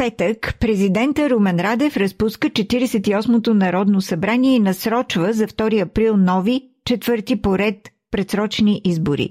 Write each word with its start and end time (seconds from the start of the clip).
петък, 0.00 0.40
президента 0.64 1.22
Румен 1.30 1.58
Радев 1.66 1.92
разпуска 2.02 2.46
48-то 2.48 3.50
Народно 3.64 3.98
събрание 4.10 4.52
и 4.56 4.66
насрочва 4.68 5.28
за 5.38 5.46
2 5.46 5.86
април 5.86 6.12
нови, 6.32 6.56
четвърти 6.88 7.34
поред 7.46 7.78
предсрочни 8.12 8.74
избори. 8.92 9.26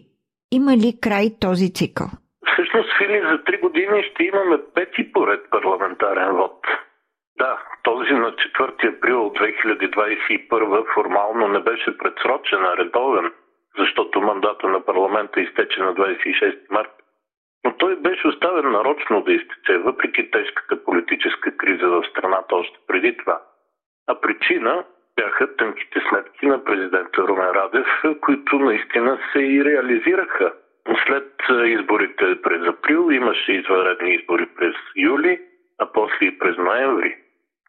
Има 0.60 0.72
ли 0.82 0.90
край 1.06 1.26
този 1.46 1.68
цикъл? 1.80 2.08
Всъщност, 2.50 2.90
Фили, 2.98 3.20
за 3.32 3.38
три 3.46 3.58
години 3.66 3.98
ще 4.10 4.24
имаме 4.24 4.58
пети 4.76 5.04
поред 5.16 5.42
парламентарен 5.56 6.32
вод. 6.40 6.58
Да, 7.42 7.54
този 7.84 8.14
на 8.24 8.30
4 8.32 8.98
април 8.98 9.20
2021 9.20 10.94
формално 10.94 11.48
не 11.48 11.60
беше 11.60 11.98
предсрочен, 11.98 12.62
а 12.70 12.78
редовен, 12.78 13.28
защото 13.80 14.22
мандата 14.22 14.68
на 14.68 14.80
парламента 14.86 15.42
изтече 15.42 15.80
на 15.80 15.92
26 15.96 16.58
март. 16.72 16.92
Но 17.66 17.74
той 17.78 17.96
беше 17.96 18.28
оставен 18.28 18.72
нарочно 18.72 19.22
да 19.22 19.34
изтече, 19.34 19.78
въпреки 19.78 20.32
тежката 20.32 20.84
политическа 20.84 21.58
криза 21.58 21.90
в 21.90 22.04
страната 22.10 22.56
още 22.56 22.78
преди 22.88 23.18
това. 23.18 23.42
А 24.08 24.22
причина 24.22 24.84
бяха 25.16 25.56
тънките 25.56 26.02
сметки 26.10 26.46
на 26.46 26.64
президента 26.64 27.22
Румен 27.22 27.50
Радев, 27.50 27.88
които 28.22 28.60
наистина 28.60 29.20
се 29.32 29.40
и 29.40 29.66
реализираха. 29.66 30.54
След 31.08 31.34
изборите 31.66 32.42
през 32.42 32.68
април 32.68 33.12
имаше 33.12 33.52
извънредни 33.52 34.16
избори 34.16 34.46
през 34.46 34.76
юли, 34.96 35.42
а 35.80 35.92
после 35.94 36.26
и 36.26 36.38
през 36.40 36.58
ноември. 36.58 37.18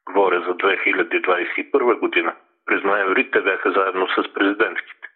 Говоря 0.06 0.40
за 0.40 0.56
2021 0.56 1.98
година. 1.98 2.34
През 2.66 2.82
ноември 2.82 3.30
те 3.30 3.40
бяха 3.40 3.72
заедно 3.72 4.08
с 4.08 4.34
президентските. 4.34 5.08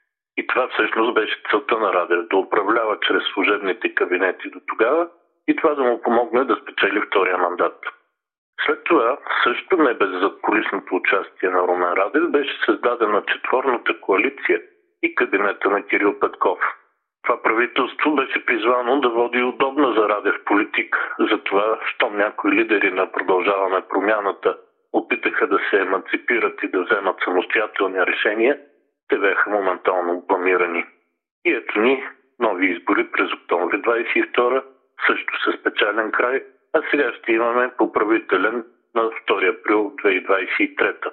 Това 0.54 0.68
всъщност 0.68 1.14
беше 1.14 1.42
целта 1.50 1.78
на 1.78 1.92
Радев 1.92 2.28
да 2.30 2.36
управлява 2.36 2.98
чрез 3.00 3.22
служебните 3.32 3.94
кабинети 3.94 4.50
до 4.50 4.60
тогава 4.66 5.08
и 5.48 5.56
това 5.56 5.74
да 5.74 5.82
му 5.82 6.02
помогне 6.02 6.44
да 6.44 6.56
спечели 6.56 7.00
втория 7.00 7.38
мандат. 7.38 7.78
След 8.66 8.84
това, 8.84 9.18
също 9.44 9.76
не 9.76 9.94
без 9.94 10.10
задколисното 10.10 10.94
участие 10.94 11.50
на 11.50 11.58
Румен 11.58 11.92
Радев, 11.92 12.30
беше 12.30 12.64
създадена 12.66 13.22
четворната 13.32 14.00
коалиция 14.00 14.62
и 15.02 15.14
кабинета 15.14 15.70
на 15.70 15.82
Кирил 15.82 16.18
Петков. 16.20 16.58
Това 17.22 17.42
правителство 17.42 18.14
беше 18.14 18.46
призвано 18.46 19.00
да 19.00 19.08
води 19.08 19.42
удобна 19.42 19.92
за 19.92 20.08
Радев 20.08 20.44
политика. 20.44 21.14
Затова, 21.18 21.78
щом 21.86 22.16
някои 22.16 22.52
лидери 22.52 22.90
на 22.90 23.12
Продължаваме 23.12 23.82
промяната 23.88 24.56
опитаха 24.92 25.46
да 25.46 25.58
се 25.70 25.80
еманципират 25.80 26.62
и 26.62 26.68
да 26.68 26.82
вземат 26.82 27.16
самостоятелни 27.24 28.06
решения, 28.06 28.58
те 29.08 29.18
бяха 29.18 29.50
моментално 29.50 30.24
бламирани. 30.28 30.86
И 31.44 31.52
ето 31.52 31.80
ни 31.80 32.04
нови 32.38 32.66
избори 32.66 33.10
през 33.10 33.32
октомври 33.32 33.82
22 33.82 34.64
също 35.06 35.32
с 35.50 35.62
печален 35.62 36.12
край, 36.12 36.42
а 36.72 36.82
сега 36.90 37.12
ще 37.12 37.32
имаме 37.32 37.70
поправителен 37.78 38.64
на 38.94 39.02
2 39.02 39.60
април 39.60 39.92
2023. 40.04 41.12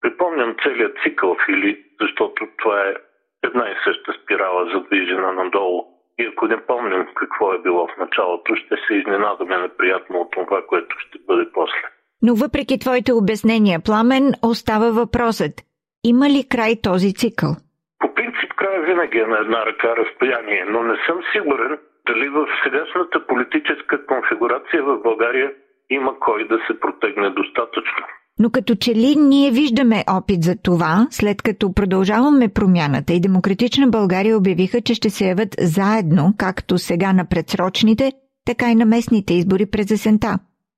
Припомням 0.00 0.56
целият 0.62 0.96
цикъл 1.02 1.36
Фили, 1.46 1.84
защото 2.00 2.48
това 2.58 2.80
е 2.80 2.94
една 3.42 3.68
и 3.70 3.76
съща 3.84 4.12
спирала 4.22 4.70
задвижена 4.74 5.32
надолу. 5.32 5.84
И 6.18 6.26
ако 6.26 6.46
не 6.46 6.66
помним 6.66 7.06
какво 7.14 7.52
е 7.52 7.62
било 7.62 7.86
в 7.86 7.96
началото, 7.98 8.56
ще 8.56 8.76
се 8.86 8.94
изненадаме 8.94 9.58
неприятно 9.58 10.18
от 10.18 10.30
това, 10.30 10.66
което 10.66 10.96
ще 10.98 11.18
бъде 11.26 11.50
после. 11.52 11.82
Но 12.22 12.34
въпреки 12.34 12.78
твоите 12.78 13.12
обяснения, 13.12 13.80
Пламен, 13.84 14.32
остава 14.42 14.90
въпросът. 14.90 15.65
Има 16.12 16.26
ли 16.34 16.48
край 16.52 16.72
този 16.88 17.10
цикъл? 17.20 17.52
По 18.00 18.14
принцип 18.14 18.50
край 18.58 18.76
винаги 18.88 19.18
е 19.18 19.26
на 19.26 19.38
една 19.44 19.66
ръка 19.66 19.88
разстояние, 20.00 20.64
но 20.72 20.82
не 20.82 20.96
съм 21.06 21.18
сигурен 21.32 21.78
дали 22.06 22.28
в 22.28 22.46
сегашната 22.64 23.26
политическа 23.26 24.06
конфигурация 24.06 24.82
в 24.82 25.02
България 25.02 25.52
има 25.90 26.12
кой 26.20 26.48
да 26.48 26.58
се 26.66 26.80
протегне 26.80 27.30
достатъчно. 27.30 28.02
Но 28.38 28.50
като 28.50 28.74
че 28.74 28.90
ли 28.94 29.14
ние 29.16 29.50
виждаме 29.50 29.98
опит 30.18 30.42
за 30.42 30.54
това, 30.64 31.06
след 31.10 31.42
като 31.42 31.74
продължаваме 31.74 32.54
промяната 32.54 33.12
и 33.12 33.20
Демократична 33.20 33.86
България 33.88 34.38
обявиха, 34.38 34.80
че 34.80 34.94
ще 34.94 35.10
се 35.10 35.24
явят 35.28 35.52
заедно, 35.58 36.24
както 36.38 36.78
сега 36.78 37.12
на 37.12 37.24
предсрочните, 37.30 38.12
така 38.46 38.66
и 38.70 38.74
на 38.74 38.86
местните 38.86 39.34
избори 39.34 39.66
през 39.72 39.90
есента. 39.90 40.30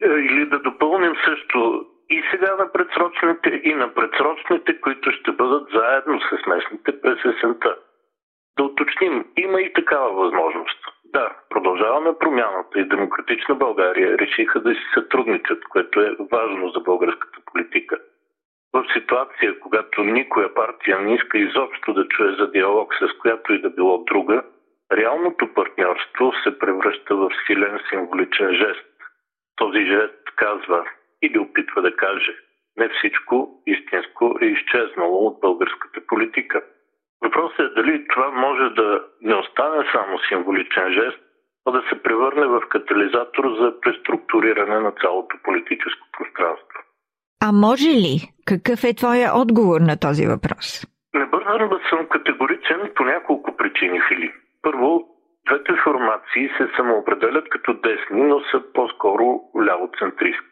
Е, 0.03 0.07
или 0.29 0.49
да 0.53 0.59
допълним 0.59 1.13
също 1.27 1.59
и 2.11 2.23
сега 2.31 2.57
на 2.57 2.73
предсрочните, 2.73 3.61
и 3.65 3.75
на 3.75 3.95
предсрочните, 3.95 4.81
които 4.81 5.11
ще 5.11 5.33
бъдат 5.33 5.69
заедно 5.73 6.21
с 6.21 6.47
местните 6.47 7.01
през 7.01 7.25
есента. 7.25 7.77
Да 8.59 8.65
уточним, 8.65 9.25
има 9.37 9.61
и 9.61 9.73
такава 9.73 10.13
възможност. 10.13 10.79
Да, 11.05 11.37
продължаваме 11.51 12.19
промяната 12.19 12.81
и 12.81 12.89
Демократична 12.89 13.55
България 13.55 14.19
решиха 14.19 14.61
да 14.61 14.75
си 14.75 14.85
сътрудничат, 14.95 15.65
което 15.65 16.01
е 16.01 16.17
важно 16.33 16.69
за 16.69 16.81
българската 16.81 17.39
политика. 17.53 17.99
В 18.73 18.85
ситуация, 18.93 19.61
когато 19.61 20.05
никоя 20.05 20.55
партия 20.55 20.99
не 20.99 21.15
иска 21.15 21.39
изобщо 21.39 21.93
да 21.93 22.09
чуе 22.09 22.33
за 22.33 22.51
диалог 22.51 22.95
с 22.95 23.19
която 23.19 23.53
и 23.53 23.61
да 23.61 23.71
било 23.71 24.05
друга, 24.05 24.43
реалното 24.93 25.55
партньорство 25.55 26.33
се 26.45 26.59
превръща 26.59 27.17
в 27.17 27.31
силен 27.47 27.81
символичен 27.89 28.55
жест. 28.55 28.87
Този 29.57 29.87
жест 29.87 30.23
казва 30.37 30.85
или 31.23 31.39
опитва 31.39 31.83
да 31.83 31.97
каже 31.97 32.35
не 32.79 32.89
всичко 32.89 33.63
истинско 33.67 34.39
е 34.41 34.45
изчезнало 34.45 35.27
от 35.27 35.41
българската 35.41 36.01
политика. 36.07 36.63
Въпросът 37.23 37.61
е 37.61 37.75
дали 37.77 38.07
това 38.09 38.31
може 38.31 38.75
да 38.75 39.05
не 39.21 39.35
остане 39.35 39.85
само 39.93 40.19
символичен 40.29 40.93
жест, 40.93 41.19
а 41.67 41.71
да 41.71 41.83
се 41.89 42.03
превърне 42.03 42.47
в 42.47 42.63
катализатор 42.69 43.45
за 43.61 43.81
преструктуриране 43.81 44.79
на 44.81 44.93
цялото 45.01 45.37
политическо 45.45 46.07
пространство. 46.19 46.79
А 47.47 47.53
може 47.53 47.89
ли? 47.89 48.17
Какъв 48.47 48.85
е 48.85 48.95
твоя 48.95 49.29
отговор 49.35 49.81
на 49.81 49.97
този 50.01 50.27
въпрос? 50.27 50.87
Не 51.15 51.27
бързам 51.27 51.69
да 51.69 51.81
съм 51.91 52.09
категоричен 52.09 52.81
по 52.97 53.05
няколко 53.05 53.57
причини, 53.57 54.01
Фили. 54.09 54.33
Първо, 54.63 55.09
двете 55.47 55.73
формации 55.85 56.49
се 56.57 56.69
самоопределят 56.77 57.49
като 57.49 57.75
десни, 57.75 58.23
но 58.23 58.41
са 58.41 58.63
по-скоро 58.75 59.41
лявоцентристки. 59.67 60.48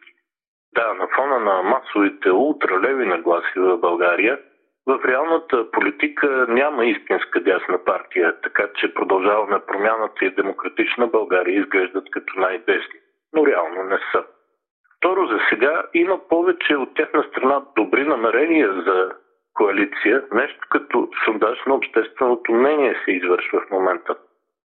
Да, 0.77 0.93
на 0.93 1.07
фона 1.15 1.39
на 1.39 1.61
масовите 1.63 2.31
ултралеви 2.31 3.05
нагласи 3.05 3.59
в 3.59 3.77
България– 3.77 4.39
в 4.87 4.99
реалната 5.05 5.71
политика 5.71 6.45
няма 6.49 6.85
истинска 6.85 7.39
дясна 7.39 7.77
партия, 7.85 8.35
така 8.43 8.67
че 8.75 8.93
продължаваме 8.93 9.59
промяната 9.67 10.25
и 10.25 10.35
демократична 10.35 11.07
България 11.07 11.59
изглеждат 11.59 12.09
като 12.11 12.39
най-десни, 12.39 12.99
но 13.33 13.47
реално 13.47 13.83
не 13.83 13.99
са. 14.11 14.23
Второ, 14.97 15.27
за 15.27 15.39
сега 15.49 15.83
има 15.93 16.19
повече 16.29 16.75
от 16.75 16.95
тяхна 16.95 17.23
страна 17.23 17.61
добри 17.75 18.03
намерения 18.03 18.73
за 18.73 19.11
коалиция, 19.53 20.23
нещо 20.33 20.67
като 20.69 21.09
сондаж 21.25 21.65
на 21.67 21.75
общественото 21.75 22.51
мнение 22.51 22.95
се 23.05 23.11
извършва 23.11 23.61
в 23.61 23.71
момента. 23.71 24.15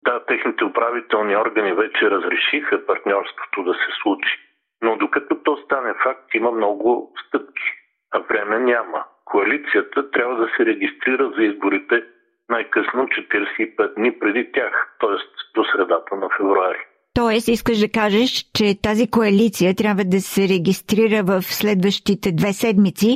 Да, 0.04 0.24
техните 0.24 0.64
управителни 0.64 1.36
органи 1.36 1.72
вече 1.72 2.10
разрешиха 2.10 2.86
партньорството 2.86 3.62
да 3.62 3.74
се 3.74 3.90
случи, 4.02 4.49
но 4.82 4.96
докато 4.96 5.42
то 5.42 5.56
стане 5.56 5.94
факт, 6.02 6.34
има 6.34 6.50
много 6.50 7.12
стъпки, 7.26 7.68
а 8.10 8.18
време 8.18 8.58
няма 8.58 9.04
коалицията 9.24 10.10
трябва 10.10 10.34
да 10.36 10.48
се 10.56 10.66
регистрира 10.66 11.32
за 11.36 11.42
изборите 11.42 12.04
най-късно 12.48 13.06
45 13.06 13.94
дни 13.94 14.18
преди 14.18 14.52
тях, 14.52 14.96
т.е. 15.00 15.16
до 15.54 15.64
средата 15.64 16.16
на 16.16 16.28
февруари. 16.36 16.78
Тоест, 17.14 17.48
искаш 17.48 17.78
да 17.78 17.88
кажеш, 18.00 18.30
че 18.56 18.82
тази 18.82 19.10
коалиция 19.10 19.74
трябва 19.76 20.04
да 20.04 20.20
се 20.20 20.42
регистрира 20.54 21.22
в 21.22 21.42
следващите 21.42 22.28
две 22.32 22.52
седмици? 22.52 23.10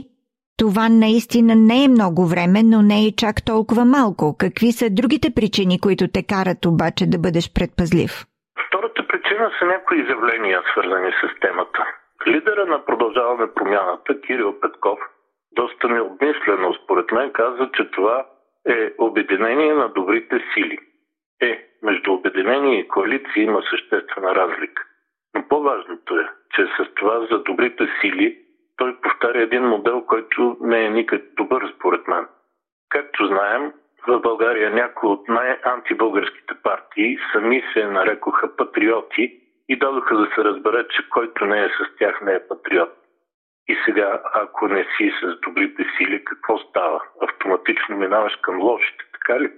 Това 0.59 0.89
наистина 0.89 1.55
не 1.57 1.85
е 1.85 1.89
много 1.89 2.27
време, 2.27 2.63
но 2.73 2.83
не 2.83 2.99
е 3.07 3.17
чак 3.23 3.37
толкова 3.45 3.85
малко. 3.85 4.37
Какви 4.39 4.73
са 4.73 4.87
другите 4.91 5.29
причини, 5.37 5.81
които 5.81 6.05
те 6.15 6.23
карат 6.33 6.67
обаче 6.67 7.05
да 7.07 7.19
бъдеш 7.19 7.47
предпазлив? 7.57 8.13
Втората 8.67 9.01
причина 9.09 9.51
са 9.59 9.65
някои 9.67 10.03
изявления, 10.03 10.63
свързани 10.73 11.11
с 11.21 11.41
темата. 11.41 11.54
Промяната, 13.95 14.21
Кирил 14.21 14.61
Петков, 14.61 14.99
доста 15.53 15.89
необмислено, 15.89 16.75
според 16.75 17.13
мен, 17.13 17.33
казва, 17.33 17.71
че 17.75 17.91
това 17.91 18.27
е 18.69 18.93
обединение 18.99 19.75
на 19.75 19.89
добрите 19.89 20.45
сили. 20.55 20.79
Е, 21.43 21.65
между 21.83 22.13
обединение 22.13 22.79
и 22.79 22.89
коалиция 22.89 23.43
има 23.43 23.63
съществена 23.71 24.35
разлика. 24.35 24.83
Но 25.35 25.49
по-важното 25.49 26.19
е, 26.19 26.29
че 26.55 26.67
с 26.67 26.95
това 26.95 27.27
за 27.31 27.39
добрите 27.39 27.89
сили 28.01 28.39
той 28.77 29.01
повтаря 29.01 29.43
един 29.43 29.63
модел, 29.63 30.01
който 30.07 30.57
не 30.61 30.85
е 30.85 30.91
никак 30.91 31.23
добър 31.37 31.73
според 31.77 32.09
мен. 32.09 32.27
Както 32.89 33.27
знаем, 33.27 33.73
в 34.09 34.21
България 34.21 34.71
някои 34.71 35.11
от 35.11 35.29
най-антибългарските 35.29 36.55
партии 36.63 37.19
сами 37.33 37.63
се 37.73 37.85
нарекоха 37.85 38.57
патриоти 38.57 39.41
и 39.69 39.79
дадоха 39.79 40.17
да 40.17 40.31
се 40.35 40.45
разбере, 40.45 40.89
че 40.89 41.09
който 41.11 41.47
не 41.47 41.65
е 41.65 41.69
с 41.69 41.99
тях 41.99 42.21
не 42.23 42.33
е 42.33 42.49
патриот. 42.49 43.04
И 43.69 43.77
сега, 43.85 44.23
ако 44.35 44.69
не 44.69 44.87
си 44.97 45.13
с 45.23 45.41
добрите 45.41 45.87
сили, 45.97 46.25
какво 46.25 46.59
става? 46.59 47.03
Автоматично 47.23 47.97
минаваш 47.97 48.37
към 48.43 48.63
лошите, 48.63 49.05
така 49.13 49.41
ли? 49.41 49.53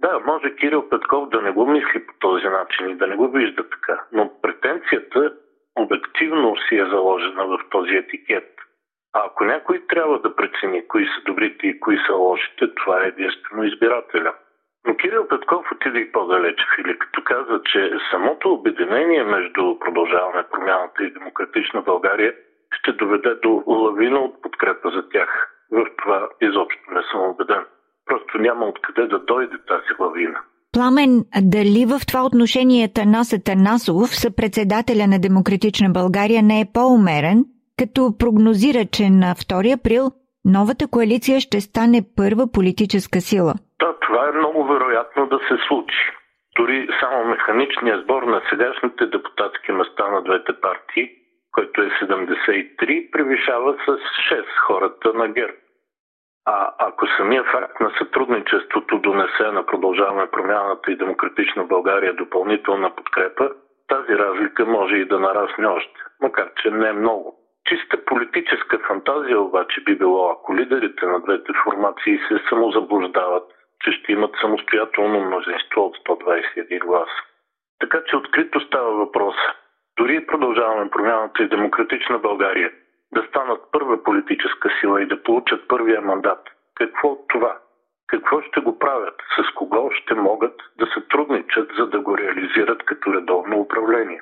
Да, 0.00 0.20
може 0.26 0.56
Кирил 0.56 0.88
Петков 0.88 1.28
да 1.28 1.42
не 1.42 1.50
го 1.50 1.66
мисли 1.66 2.06
по 2.06 2.12
този 2.18 2.46
начин 2.46 2.90
и 2.90 2.94
да 2.94 3.06
не 3.06 3.16
го 3.16 3.28
вижда 3.28 3.68
така, 3.68 4.04
но 4.12 4.40
претенцията 4.42 5.34
обективно 5.76 6.56
си 6.56 6.76
е 6.76 6.86
заложена 6.86 7.46
в 7.46 7.58
този 7.70 7.94
етикет. 7.96 8.54
А 9.12 9.26
ако 9.26 9.44
някой 9.44 9.86
трябва 9.88 10.18
да 10.18 10.36
прецени 10.36 10.88
кои 10.88 11.06
са 11.06 11.20
добрите 11.26 11.66
и 11.66 11.80
кои 11.80 11.98
са 12.06 12.14
лошите, 12.14 12.74
това 12.74 13.04
е 13.04 13.08
единствено 13.08 13.64
избирателя. 13.64 14.34
Но 14.86 14.96
Кирил 14.96 15.28
Петков 15.28 15.72
отиде 15.72 15.98
и 15.98 16.12
по-далече, 16.12 16.64
Фили, 16.76 16.98
като 16.98 17.24
каза, 17.24 17.60
че 17.64 17.92
самото 18.10 18.52
обединение 18.52 19.24
между 19.24 19.78
продължаване 19.78 20.48
промяната 20.50 21.04
и 21.04 21.12
демократична 21.12 21.82
България 21.82 22.34
ще 22.72 22.92
доведе 22.92 23.34
до 23.42 23.62
лавина 23.66 24.18
от 24.18 24.42
подкрепа 24.42 24.90
за 24.90 25.08
тях. 25.08 25.50
В 25.72 25.84
това 26.02 26.28
изобщо 26.40 26.82
не 26.90 27.02
съм 27.10 27.20
убеден. 27.30 27.64
Просто 28.06 28.38
няма 28.38 28.66
откъде 28.66 29.06
да 29.06 29.18
дойде 29.18 29.56
тази 29.68 29.92
лавина. 30.00 30.40
Пламен, 30.72 31.24
дали 31.42 31.86
в 31.86 32.06
това 32.08 32.22
отношение 32.24 32.92
Танас 32.92 33.30
Танасов, 33.44 34.08
съпредседателя 34.24 35.06
на 35.06 35.18
Демократична 35.20 35.88
България, 35.90 36.42
не 36.42 36.60
е 36.60 36.70
по-умерен, 36.74 37.44
като 37.78 38.18
прогнозира, 38.18 38.82
че 38.92 39.04
на 39.10 39.34
2 39.34 39.78
април 39.78 40.04
новата 40.44 40.84
коалиция 40.90 41.40
ще 41.40 41.60
стане 41.60 42.00
първа 42.16 42.44
политическа 42.52 43.20
сила? 43.20 43.54
Да, 43.80 43.90
това 44.00 44.28
е 44.28 44.38
много 44.38 44.64
вероятно 44.64 45.26
да 45.26 45.38
се 45.38 45.56
случи. 45.68 46.02
Дори 46.56 46.88
само 47.00 47.24
механичният 47.24 48.02
сбор 48.04 48.22
на 48.22 48.40
сегашните 48.50 49.06
депутатски 49.06 49.72
места 49.72 50.10
на 50.10 50.22
двете 50.22 50.52
партии, 50.60 51.10
който 51.52 51.82
е 51.82 51.90
73, 51.90 53.10
превишава 53.10 53.76
с 53.86 53.88
6 53.88 54.44
хората 54.66 55.12
на 55.14 55.28
ГЕРБ. 55.28 55.56
А 56.46 56.74
ако 56.78 57.06
самия 57.06 57.44
факт 57.44 57.80
на 57.80 57.92
сътрудничеството 57.98 58.98
донесе 58.98 59.52
на 59.52 59.66
продължаване 59.66 60.30
промяната 60.30 60.92
и 60.92 60.96
демократична 60.96 61.64
България 61.64 62.14
допълнителна 62.14 62.96
подкрепа, 62.96 63.50
тази 63.88 64.18
разлика 64.18 64.66
може 64.66 64.96
и 64.96 65.04
да 65.04 65.20
нарасне 65.20 65.66
още, 65.66 66.00
макар 66.20 66.50
че 66.62 66.70
не 66.70 66.88
е 66.88 66.92
много. 66.92 67.36
Чиста 67.64 68.04
политическа 68.04 68.78
фантазия 68.78 69.40
обаче 69.40 69.80
би 69.80 69.98
било, 69.98 70.30
ако 70.30 70.56
лидерите 70.56 71.06
на 71.06 71.20
двете 71.20 71.52
формации 71.64 72.18
се 72.28 72.42
самозаблуждават, 72.48 73.44
че 73.84 73.92
ще 73.92 74.12
имат 74.12 74.30
самостоятелно 74.40 75.20
мнозинство 75.20 75.80
от 75.80 75.96
121 75.96 76.86
гласа. 76.86 77.22
Така 77.80 77.98
че 78.06 78.16
открито 78.16 78.60
става 78.60 78.90
въпрос. 78.90 79.34
Дори 80.00 80.26
продължаваме 80.26 80.90
промяната 80.90 81.42
и 81.42 81.48
демократична 81.48 82.18
България 82.18 82.70
да 83.14 83.22
станат 83.28 83.60
първа 83.72 84.02
политическа 84.02 84.68
сила 84.80 85.02
и 85.02 85.06
да 85.06 85.22
получат 85.22 85.68
първия 85.68 86.00
мандат. 86.00 86.42
Какво 86.74 87.08
от 87.08 87.28
това? 87.28 87.58
Какво 88.06 88.40
ще 88.40 88.60
го 88.60 88.78
правят? 88.78 89.14
С 89.36 89.54
кого 89.54 89.90
ще 89.92 90.14
могат 90.14 90.54
да 90.78 90.86
сътрудничат, 90.94 91.70
за 91.78 91.86
да 91.86 92.00
го 92.00 92.18
реализират 92.18 92.82
като 92.84 93.14
редовно 93.14 93.60
управление? 93.60 94.20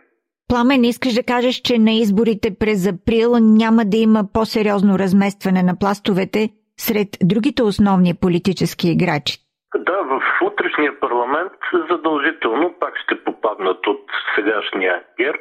Пламен, 0.48 0.84
искаш 0.84 1.14
да 1.14 1.22
кажеш, 1.22 1.54
че 1.54 1.78
на 1.78 1.90
изборите 1.90 2.48
през 2.60 2.88
април 2.92 3.30
няма 3.40 3.82
да 3.84 3.96
има 3.96 4.20
по-сериозно 4.34 4.98
разместване 4.98 5.62
на 5.62 5.74
пластовете 5.80 6.48
сред 6.76 7.08
другите 7.22 7.62
основни 7.62 8.12
политически 8.20 8.86
играчи? 8.90 9.34
Да, 9.76 9.98
в 10.02 10.22
утрешния 10.46 11.00
парламент 11.00 11.52
задължително 11.90 12.74
пак 12.80 12.94
ще 13.04 13.24
попаднат 13.24 13.86
от 13.86 14.02
сегашния 14.34 15.02
ГЕРБ 15.20 15.38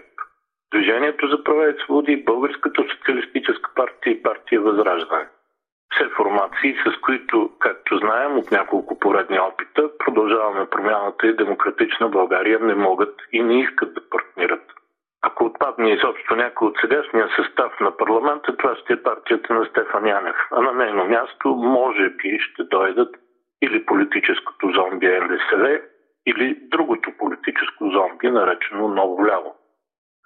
Движението 0.73 1.27
за 1.27 1.43
права 1.43 1.69
и 1.69 1.73
свободи, 1.83 2.23
Българската 2.23 2.83
социалистическа 2.91 3.71
партия 3.75 4.11
и 4.11 4.23
партия 4.23 4.61
Възраждане. 4.61 5.27
Все 5.93 6.09
формации, 6.09 6.75
с 6.85 7.01
които, 7.01 7.51
както 7.59 7.97
знаем 7.97 8.37
от 8.37 8.51
няколко 8.51 8.99
поредни 8.99 9.39
опита, 9.39 9.97
продължаваме 9.97 10.69
промяната 10.69 11.27
и 11.27 11.35
демократична 11.35 12.09
България 12.09 12.59
не 12.59 12.75
могат 12.75 13.15
и 13.31 13.43
не 13.43 13.61
искат 13.61 13.93
да 13.93 14.09
партнират. 14.09 14.63
Ако 15.21 15.45
отпадне 15.45 15.93
изобщо 15.93 16.35
някой 16.35 16.67
от 16.67 16.77
сегашния 16.81 17.29
състав 17.35 17.79
на 17.79 17.97
парламента, 17.97 18.57
това 18.57 18.75
ще 18.75 18.93
е 18.93 19.03
партията 19.03 19.53
на 19.53 19.65
Стефан 19.65 20.07
Янев. 20.07 20.35
А 20.51 20.61
на 20.61 20.71
нейно 20.71 21.05
място, 21.05 21.49
може 21.49 22.09
би, 22.09 22.39
ще 22.39 22.63
дойдат 22.63 23.15
или 23.61 23.85
политическото 23.85 24.71
зомби 24.71 25.07
НДСВ, 25.07 25.79
или 26.25 26.57
другото 26.61 27.11
политическо 27.17 27.89
зомби, 27.89 28.31
наречено 28.31 28.87
Ново 28.87 29.27
ляво 29.27 29.55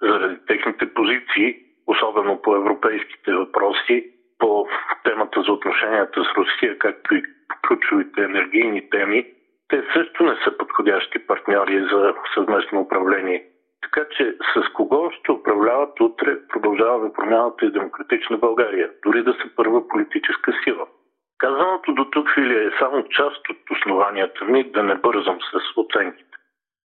заради 0.02 0.36
техните 0.46 0.94
позиции, 0.94 1.56
особено 1.86 2.42
по 2.42 2.56
европейските 2.56 3.32
въпроси, 3.32 4.12
по 4.38 4.66
темата 5.04 5.42
за 5.42 5.52
отношенията 5.52 6.24
с 6.24 6.36
Русия, 6.36 6.78
както 6.78 7.14
и 7.14 7.22
ключовите 7.68 8.22
енергийни 8.22 8.90
теми, 8.90 9.26
те 9.68 9.82
също 9.92 10.24
не 10.24 10.36
са 10.44 10.58
подходящи 10.58 11.26
партньори 11.26 11.80
за 11.92 12.14
съвместно 12.34 12.80
управление. 12.80 13.44
Така 13.82 14.08
че 14.16 14.36
с 14.54 14.72
кого 14.72 15.10
ще 15.10 15.32
управляват 15.32 16.00
утре 16.00 16.38
продължаваме 16.48 17.12
промяната 17.12 17.66
и 17.66 17.70
демократична 17.70 18.38
България, 18.38 18.90
дори 19.04 19.22
да 19.22 19.32
са 19.32 19.50
първа 19.56 19.88
политическа 19.88 20.52
сила. 20.64 20.86
Казаното 21.38 21.92
до 21.92 22.04
тук, 22.04 22.34
Филия, 22.34 22.68
е 22.68 22.78
само 22.78 23.08
част 23.08 23.48
от 23.48 23.70
основанията 23.70 24.44
ми 24.44 24.70
да 24.70 24.82
не 24.82 24.94
бързам 24.94 25.38
с 25.40 25.76
оценките. 25.76 26.31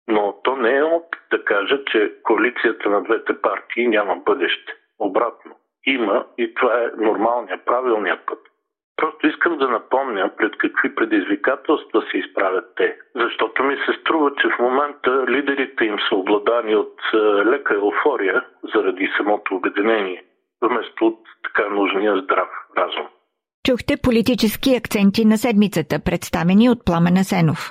Но 0.09 0.41
то 0.45 0.57
не 0.57 0.77
е 0.77 0.83
опит 0.83 1.21
да 1.31 1.45
кажа, 1.45 1.85
че 1.85 2.13
коалицията 2.23 2.91
на 2.91 3.03
двете 3.03 3.41
партии 3.41 3.89
няма 3.89 4.17
бъдеще. 4.17 4.73
Обратно. 4.99 5.57
Има 5.87 6.27
и 6.39 6.55
това 6.55 6.83
е 6.83 6.91
нормалният, 6.97 7.65
правилният 7.67 8.27
път. 8.27 8.39
Просто 8.97 9.27
искам 9.27 9.59
да 9.59 9.69
напомня 9.69 10.31
пред 10.37 10.53
какви 10.59 10.95
предизвикателства 10.95 12.03
се 12.11 12.19
изправят 12.19 12.65
те. 12.77 12.97
Защото 13.15 13.63
ми 13.63 13.77
се 13.77 14.01
струва, 14.01 14.31
че 14.41 14.49
в 14.49 14.59
момента 14.59 15.25
лидерите 15.29 15.85
им 15.85 15.97
са 16.09 16.17
обладани 16.17 16.77
от 16.77 16.99
е, 17.15 17.17
лека 17.45 17.75
еуфория 17.75 18.45
заради 18.75 19.11
самото 19.17 19.55
обединение, 19.55 20.25
вместо 20.63 21.07
от 21.07 21.19
така 21.43 21.69
нужния 21.69 22.17
здрав 22.23 22.49
разум. 22.79 23.07
Чухте 23.67 23.95
политически 24.03 24.77
акценти 24.77 25.25
на 25.25 25.37
седмицата, 25.39 26.05
представени 26.05 26.71
от 26.71 26.85
Пламена 26.87 27.25
Сенов. 27.25 27.71